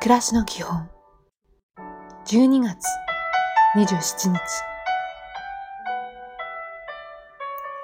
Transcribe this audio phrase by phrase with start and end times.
[0.00, 0.88] 暮らしの基本。
[2.24, 2.86] 12月
[3.74, 4.38] 27日。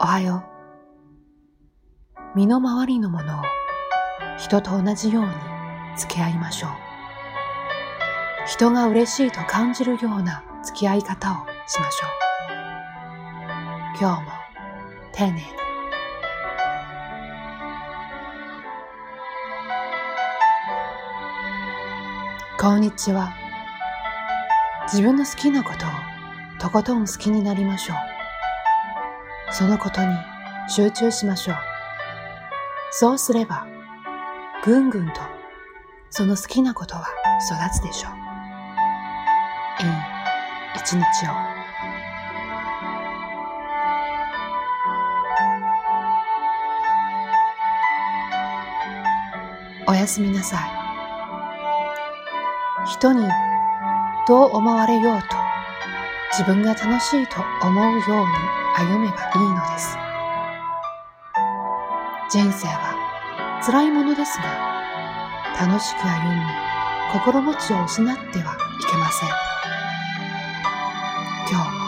[0.00, 0.44] おはよ
[2.34, 2.38] う。
[2.38, 3.42] 身の回りのものを
[4.38, 5.30] 人と同じように
[5.96, 6.70] 付き合いましょう。
[8.46, 11.34] 人が嬉しいと感じるような付き合い方を
[11.66, 12.10] しましょう。
[14.00, 14.30] 今日も
[15.10, 15.63] 丁寧に
[22.64, 23.34] こんにちは。
[24.90, 25.88] 自分の好きなことを
[26.58, 29.52] とことん好きになりましょう。
[29.52, 30.16] そのことに
[30.66, 31.56] 集中しましょう。
[32.90, 33.66] そうすれば、
[34.64, 35.20] ぐんぐんと
[36.08, 37.04] その好きなことは
[37.70, 38.12] 育つでしょう。
[39.84, 39.90] いい
[40.80, 41.32] 一日を。
[49.86, 50.83] おやすみなさい。
[52.86, 53.26] 人に
[54.28, 55.36] どう思われようと
[56.32, 58.04] 自分が楽しいと思うように
[58.76, 59.96] 歩めばいいのです。
[62.30, 64.44] 人生は辛いものですが、
[65.60, 66.40] 楽しく歩み、
[67.12, 69.28] 心持ちを失ってはいけません。
[71.48, 71.83] 今日も。